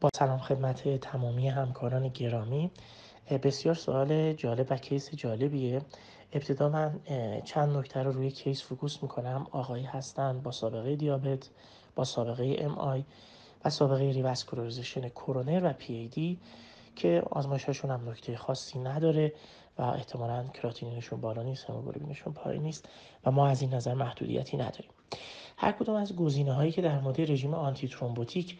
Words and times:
با 0.00 0.08
سلام 0.14 0.38
خدمت 0.38 1.00
تمامی 1.00 1.48
همکاران 1.48 2.08
گرامی 2.08 2.70
بسیار 3.42 3.74
سوال 3.74 4.32
جالب 4.32 4.66
و 4.70 4.76
case 4.76 5.14
جالبیه. 5.14 5.82
ابتدا 6.32 6.68
من 6.68 7.00
چند 7.44 7.76
نکته 7.76 8.02
رو 8.02 8.12
روی 8.12 8.30
case 8.30 8.62
focus 8.62 9.02
می‌کنم. 9.02 9.46
آقایی 9.50 9.84
هستن 9.84 10.40
با 10.40 10.50
سابقه 10.50 10.96
دیابت 10.96 11.48
با 11.96 12.04
سابقه 12.04 12.56
MI 12.58 13.04
و 13.64 13.70
سابقه 13.70 14.10
revascularization 14.10 15.08
کورونر 15.08 15.60
و 15.64 15.72
پی 15.72 15.94
ای 15.94 16.08
دی 16.08 16.40
که 16.96 17.22
آزمایششون 17.30 17.90
هم 17.90 18.08
نکته 18.08 18.36
خاصی 18.36 18.78
نداره 18.78 19.32
و 19.78 19.82
احتمالا 19.82 20.44
کراتینینشون 20.44 21.20
بالا 21.20 21.42
نیست 21.42 21.64
هموگلوبینشون 21.64 22.32
پایین 22.32 22.62
نیست 22.62 22.88
و 23.24 23.30
ما 23.30 23.48
از 23.48 23.62
این 23.62 23.74
نظر 23.74 23.94
محدودیتی 23.94 24.56
نداریم. 24.56 24.90
هر 25.56 25.72
کدوم 25.72 25.94
از 25.94 26.16
گزینه 26.16 26.52
هایی 26.52 26.72
که 26.72 26.82
در 26.82 27.00
مورد 27.00 27.20
رژیم 27.20 27.54
antithrombotic 27.54 28.58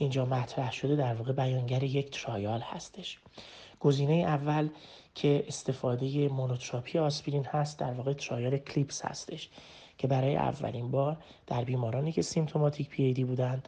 اینجا 0.00 0.24
مطرح 0.24 0.72
شده 0.72 0.96
در 0.96 1.14
واقع 1.14 1.32
بیانگر 1.32 1.82
یک 1.82 2.10
trial 2.10 2.60
هستش. 2.60 3.18
گزینه 3.80 4.14
اول 4.14 4.68
که 5.14 5.44
استفاده 5.48 6.28
monotherapy 6.28 6.98
آسپرین 6.98 7.44
هست 7.44 7.78
در 7.78 7.92
واقع 7.92 8.12
trial 8.12 8.58
CLIPS 8.58 9.04
هستش 9.04 9.48
که 9.98 10.06
برای 10.06 10.36
اولین 10.36 10.90
بار 10.90 11.16
در 11.46 11.64
بیمارانی 11.64 12.12
که 12.12 12.22
symptomatic 12.22 12.88
PAD 12.88 13.24
بودن 13.24 13.62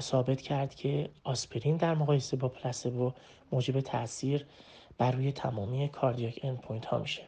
ثابت 0.00 0.40
کرد 0.40 0.74
که 0.74 1.10
آسپرین 1.24 1.76
در 1.76 1.94
مقایسه 1.94 2.36
با 2.36 2.48
placebo 2.48 3.12
موجب 3.52 3.80
تاثیر 3.80 4.46
بر 4.98 5.10
روی 5.10 5.32
تمامی 5.32 5.88
cardiac 5.88 6.40
endpoint 6.42 6.86
ها 6.86 6.98
میشه 6.98 7.22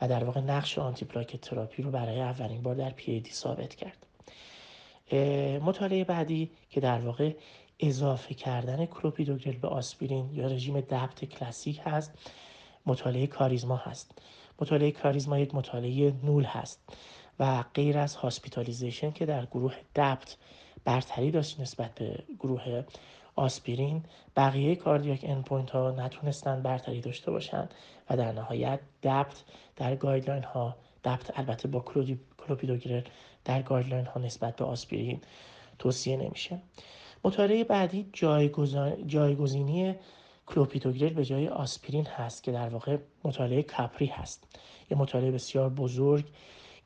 و 0.00 0.08
در 0.08 0.24
واقع 0.24 0.40
نقش 0.40 0.78
آنتی 0.78 1.04
پلاکت 1.04 1.40
تراپی 1.40 1.82
رو 1.82 1.90
برای 1.90 2.20
اولین 2.20 2.62
بار 2.62 2.74
در 2.74 2.90
پی 2.90 3.12
ای 3.12 3.20
دی 3.20 3.30
ثابت 3.30 3.74
کرد. 3.74 4.07
مطالعه 5.62 6.04
بعدی 6.04 6.50
که 6.70 6.80
در 6.80 7.00
واقع 7.00 7.34
اضافه 7.80 8.34
کردن 8.34 8.86
کلوپیدوگرل 8.86 9.56
به 9.56 9.68
آسپرین 9.68 10.30
یا 10.32 10.46
رژیم 10.46 10.80
DAPT 10.80 11.24
کلاسیک 11.24 11.80
هست 11.84 12.12
مطالعه 12.86 13.26
CHARISMA 13.26 13.76
هست. 13.76 14.18
مطالعه 14.60 14.90
CHARISMA 14.90 15.38
یک 15.38 15.54
مطالعه 15.54 16.12
null 16.24 16.44
هست 16.44 16.80
و 17.40 17.64
غیر 17.74 17.98
از 17.98 18.16
hospitalization 18.16 19.10
که 19.10 19.26
در 19.26 19.46
گروه 19.46 19.74
DAPT 19.94 20.36
برتری 20.84 21.30
داشت 21.30 21.60
نسبت 21.60 21.94
به 21.94 22.24
گروه 22.38 22.84
آسپرین 23.36 24.04
بقیه 24.36 24.76
cardiac 24.76 25.20
endpoint 25.22 25.70
ها 25.70 25.90
نتونستن 25.90 26.62
برتری 26.62 27.00
داشته 27.00 27.30
باشند 27.30 27.74
و 28.10 28.16
در 28.16 28.32
نهایت 28.32 28.80
DAPT 29.02 29.44
در 29.76 29.96
guideline 29.96 30.42
ها 30.44 30.76
DAPT 31.04 31.38
البته 31.38 31.68
با 31.68 31.80
کلوپیدوگرل 32.48 33.02
در 33.44 33.62
guideline 33.62 34.06
ها 34.06 34.20
نسبت 34.20 34.56
به 34.56 34.64
آسپرین 34.64 35.20
توصیه 35.78 36.16
نمیشه. 36.16 36.58
مطالعه 37.24 37.64
بعدی 37.64 38.10
جایگزینی 39.06 39.94
کلوپیدوگرل 40.46 41.12
به 41.12 41.24
جای 41.24 41.48
آسپرین 41.48 42.06
هست 42.06 42.42
که 42.42 42.52
در 42.52 42.68
واقع 42.68 42.96
مطالعه 43.24 43.62
CAPRIE 43.62 44.06
هست. 44.06 44.44
یه 44.90 44.98
مطالعه 44.98 45.30
بسیار 45.30 45.68
بزرگ 45.68 46.24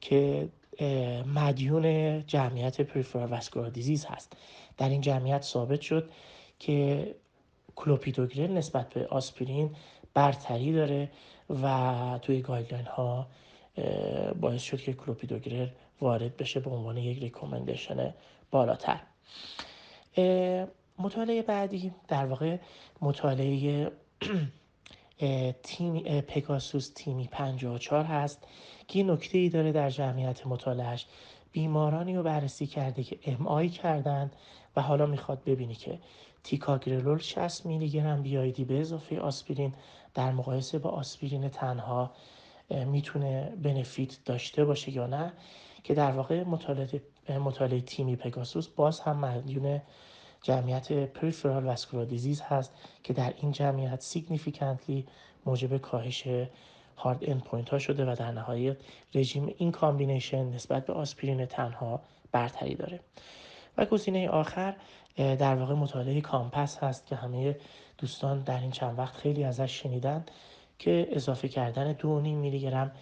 که 0.01 0.49
مدیون 1.27 2.27
جمعیت 2.27 2.81
peripheral 2.81 3.29
vascular 3.29 3.71
disease 3.71 4.05
هست. 4.05 4.33
در 4.77 4.89
این 4.89 5.01
جمعیت 5.01 5.43
ثابت 5.43 5.81
شد 5.81 6.11
که 6.59 7.15
کلوپیدوگرل 7.77 8.51
نسبت 8.51 8.95
به 8.95 9.07
آسپرین 9.07 9.71
برتری 10.15 10.73
داره 10.73 11.11
و 11.63 12.19
توی 12.23 12.41
guideline 12.41 12.87
ها 12.87 13.27
باعث 14.41 14.63
شد 14.63 14.81
که 14.81 14.93
کلوپیدوگرل 14.93 15.69
وارد 16.01 16.37
بشه 16.37 16.61
به 16.61 16.71
عنوان 16.71 16.97
یک 16.97 17.19
recommendation 17.19 18.15
بالاتر. 18.51 19.01
مطالعه 20.99 21.43
بعدی 21.43 21.93
در 22.09 22.27
واقع 22.27 22.57
مطالعه 23.01 23.91
TIMI 25.63 26.21
PEGASUS 26.21 26.93
TIMI 26.95 27.29
54 27.29 28.05
هست 28.05 28.47
که 28.89 29.03
نکته 29.03 29.39
ای 29.39 29.49
داره 29.49 29.73
در 29.73 29.91
جمعیت 29.91 30.47
مطالعهش 30.47 31.07
بیمارانی 31.53 32.17
رو 32.17 32.23
بررسی 32.23 32.67
کرده 32.67 33.03
که 33.03 33.19
MI 33.25 33.69
کردن 33.69 34.31
و 34.77 34.83
حالا 34.83 35.07
می‌خواد 35.07 35.45
ببینی 35.45 35.75
که 35.75 35.99
تیکاگرلول 36.43 37.19
60 37.19 37.67
میلی 37.67 37.89
گرم 37.89 38.23
BID 38.23 38.65
به 38.65 38.81
اضافه 38.81 39.21
آسپرین 39.21 39.75
در 40.15 40.33
مقایسه 40.33 40.79
با 40.79 40.91
آسپرین 40.91 41.49
تنها 41.49 42.11
می‌تونه 42.87 43.53
benefit 43.63 44.25
داشته 44.25 44.65
باشه 44.65 44.91
یا 44.91 45.07
نه 45.07 45.33
که 45.85 45.95
در 45.95 46.13
واقع 46.13 46.45
مطالعه, 46.45 47.03
مطالعه 47.29 47.81
TIMI 47.81 48.17
PEGASUS 48.17 48.69
باز 48.69 49.01
هم 49.01 49.17
مدیون 49.17 49.81
جمعیت 50.43 50.93
peripheral 50.93 51.65
vascular 51.65 52.07
disease 52.07 52.41
هست 52.41 52.73
که 53.03 53.13
در 53.13 53.35
این 53.37 53.53
جمعیت 53.53 54.01
significantly 54.01 55.07
موجب 55.47 55.77
کاهش 55.77 56.29
hard 56.97 57.19
endpoint 57.23 57.69
ها 57.69 57.79
شده 57.79 58.13
و 58.13 58.17
در 58.19 58.31
نهایت 58.31 58.77
رژیم 59.15 59.55
این 59.59 59.73
combination 59.73 60.45
نسبت 60.45 60.87
به 60.87 60.93
آسپرین 60.93 61.47
تنها 61.47 62.01
برتری 62.33 62.75
داره. 62.75 63.01
و 63.79 63.85
گزینه 63.85 64.29
آخر 64.29 64.77
در 65.17 65.55
واقع 65.55 65.75
مطالعه 65.75 66.21
COMPASS 66.21 66.79
هست 66.79 67.07
که 67.07 67.17
همه 67.17 67.57
دوستان 67.99 68.41
در 68.41 68.61
این 68.61 68.71
چند 68.71 68.99
وقت 68.99 69.15
خیلی 69.15 69.45
ازش 69.45 69.83
شنیدن. 69.83 70.25
که 70.83 71.09
اضافه 71.11 71.49
کردن 71.49 71.95
2.5 71.95 72.05
میلی 72.05 72.61
گرم 72.61 72.93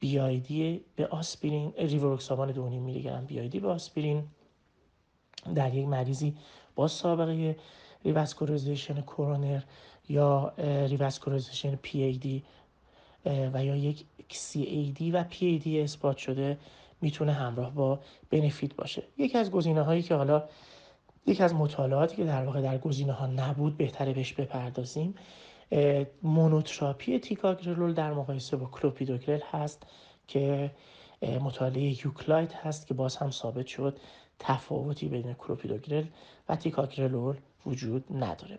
BID 0.00 0.80
به 0.96 1.06
آسپرین 1.06 1.72
ریواروکسابان 1.78 2.52
2.5 2.52 2.58
میلی 2.58 3.02
گرم 3.02 3.24
BID 3.24 3.60
به 3.60 3.68
آسپرین 3.68 4.24
در 5.54 5.74
یک 5.74 5.86
مریضی 5.88 6.36
با 6.74 6.88
سابقه 6.88 7.56
revascularization 8.04 9.00
کورونر 9.00 9.60
یا 10.08 10.52
revascularization 10.88 11.74
PAD 11.82 12.42
و 13.24 13.64
یا 13.64 13.76
یک 13.76 14.04
CAD 14.30 15.10
و 15.10 15.24
پی 15.24 15.46
ای 15.46 15.58
دی 15.58 15.80
اثبات 15.80 16.16
شده 16.16 16.58
می‌تونه 17.00 17.32
همراه 17.32 17.74
با 17.74 18.00
benefit 18.30 18.74
باشه. 18.74 19.02
یکی 19.18 19.38
از 19.38 19.50
گزینه 19.50 19.82
هایی 19.82 20.02
که 20.02 20.14
حالا 20.14 20.48
یکی 21.26 21.42
از 21.42 21.54
مطالعاتی 21.54 22.16
که 22.16 22.24
در 22.24 22.44
واقع 22.44 22.62
در 22.62 22.78
گزینه 22.78 23.12
ها 23.12 23.26
نبود 23.26 23.76
بهتره 23.76 24.12
بهش 24.12 24.32
بپردازیم 24.32 25.14
monotherapy 26.22 27.18
تیکاگرلول 27.18 27.94
در 27.94 28.12
مقایسه 28.12 28.56
با 28.56 28.66
کلوپیدوگرل 28.66 29.40
هست 29.50 29.82
که 30.28 30.70
مطالعه 31.22 32.06
EUCLID 32.06 32.54
هست 32.54 32.86
که 32.86 32.94
باز 32.94 33.16
هم 33.16 33.30
ثابت 33.30 33.66
شد 33.66 33.98
تفاوتی 34.38 35.08
بین 35.08 35.34
کلوپیدوگرل 35.34 36.04
و 36.48 36.56
تیکاگرلول 36.56 37.36
وجود 37.66 38.04
نداره. 38.10 38.58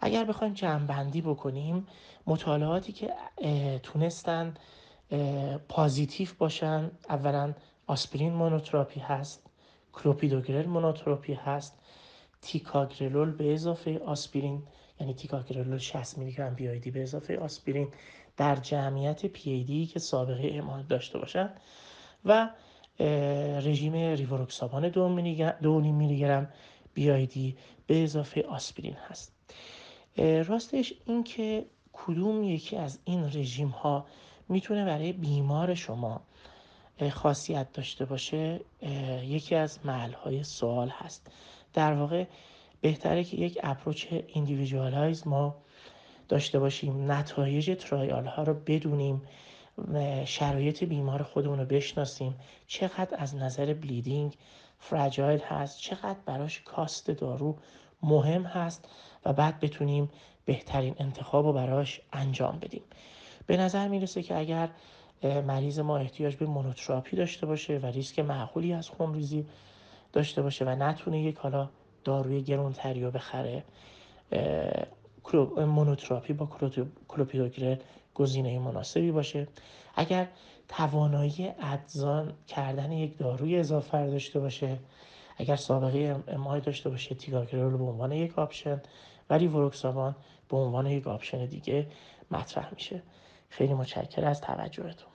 اگر 0.00 0.24
بخوایم 0.24 0.52
جمعبندی 0.52 1.20
بکنیم 1.20 1.86
مطالعاتی 2.26 2.92
که 2.92 3.12
تونستن 3.82 4.54
positive 5.68 6.28
باشن 6.38 6.90
اولا 7.08 7.54
آسپرین 7.86 8.32
monotherapy 8.32 9.00
هست 9.00 9.46
کلوپیدوگرل 9.92 10.66
monotherapy 10.66 11.34
هست 11.34 11.78
تیکاگرلور 12.42 13.30
به 13.30 13.54
اضافه 13.54 13.98
آسپرین 13.98 14.62
یعنی 15.00 15.14
تیکاگرلور 15.14 15.78
60 15.78 16.18
میلی 16.18 16.32
گرم 16.32 16.54
BID 16.54 16.90
به 16.90 17.02
اضافه 17.02 17.36
آسپرین 17.36 17.88
در 18.36 18.56
جمعیت 18.56 19.26
پی 19.26 19.64
دی 19.64 19.86
که 19.86 19.98
سابقه 19.98 20.50
MI 20.54 20.86
داشته 20.86 21.18
باشن 21.18 21.50
و 22.24 22.50
رژیم 23.60 23.92
ریوروکسابان 23.92 24.88
دو 24.88 25.08
میلی 25.80 26.18
گرم 26.18 26.48
BID 26.94 27.56
به 27.86 28.02
اضافه 28.02 28.42
آسپرین 28.42 28.94
هست. 29.08 29.32
راستش 30.46 30.94
این 31.06 31.24
که 31.24 31.66
کدوم 31.92 32.42
یکی 32.42 32.76
از 32.76 32.98
این 33.04 33.24
رژیم 33.24 33.68
ها 33.68 34.06
می‌تونه 34.48 34.84
برای 34.84 35.12
بیمار 35.12 35.74
شما 35.74 36.20
خاصیت 37.12 37.72
داشته 37.72 38.04
باشه 38.04 38.60
یکی 39.22 39.54
از 39.54 39.78
محل 39.84 40.12
های 40.12 40.44
سوال 40.44 40.88
هست. 40.88 41.30
در 41.72 41.92
واقع 41.92 42.24
بهتره 42.84 43.24
که 43.24 43.36
یک 43.36 43.58
approach 43.62 44.06
individualize 44.26 45.26
ما 45.26 45.54
داشته 46.28 46.58
باشیم 46.58 47.12
نتایج 47.12 47.76
trial 47.78 48.26
ها 48.26 48.42
رو 48.42 48.54
بدونیم 48.54 49.22
شرایط 50.24 50.84
بیمار 50.84 51.22
خودمون 51.22 51.58
رو 51.58 51.64
بشناسیم. 51.64 52.34
چقدر 52.66 53.16
از 53.18 53.36
نظر 53.36 53.74
bleeding 53.74 54.34
فرجایل 54.78 55.40
هست 55.40 55.78
چقدر 55.78 56.18
براش 56.26 56.60
کاست 56.60 57.10
دارو 57.10 57.56
مهم 58.02 58.42
هست 58.42 58.88
و 59.24 59.32
بعد 59.32 59.60
بتونیم 59.60 60.10
بهترین 60.44 60.94
انتخاب 60.98 61.46
رو 61.46 61.52
براش 61.52 62.00
انجام 62.12 62.58
بدیم. 62.58 62.82
به 63.46 63.56
نظر 63.56 63.88
می‌رسه 63.88 64.22
که 64.22 64.38
اگر 64.38 64.68
مریض 65.22 65.78
ما 65.78 65.98
احتیاج 65.98 66.36
به 66.36 66.46
مونوتراپی 66.46 67.16
داشته 67.16 67.46
باشه 67.46 67.78
و 67.78 67.86
ریسک 67.86 68.18
معقولی 68.18 68.72
از 68.72 68.88
خونریزی 68.88 69.46
داشته 70.12 70.42
باشه 70.42 70.64
و 70.64 70.68
نتونه 70.68 71.22
یک 71.22 71.36
حالا 71.36 71.68
داروی 72.04 72.42
گرونتری 72.42 73.04
رو 73.04 73.10
بخره 73.10 73.64
مونوتراپی 75.56 76.32
با 76.32 76.48
کلوپیدوگرل 77.08 77.76
گزینه 78.14 78.58
مناسبی 78.58 79.10
باشه. 79.10 79.48
اگر 79.94 80.28
توانایی 80.68 81.52
add 81.60 82.03
on 82.03 82.32
کردن 82.46 82.92
یک 82.92 83.18
داروی 83.18 83.58
اضافه 83.58 84.10
داشته 84.10 84.40
باشه 84.40 84.78
اگر 85.36 85.56
سابقه 85.56 86.16
MI 86.28 86.60
داشته 86.60 86.90
باشه 86.90 87.14
تیکاگرلور 87.14 87.76
به 87.76 87.84
عنوان 87.84 88.12
یک 88.12 88.38
option 88.38 88.82
و 89.30 89.46
ریوروکسابان 89.46 90.16
به 90.48 90.56
عنوان 90.56 90.86
یک 90.86 91.06
option 91.06 91.46
دیگه 91.46 91.86
مطرح 92.30 92.74
میشه. 92.74 93.02
خیلی 93.48 93.74
متشکر 93.74 94.24
از 94.24 94.40
توجهتون. 94.40 95.13